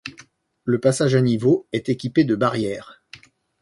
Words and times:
Le 0.63 0.79
passage 0.79 1.13
à 1.13 1.21
niveau 1.21 1.67
est 1.73 1.87
équipé 1.87 2.23
de 2.23 2.35
barrières. 2.35 3.03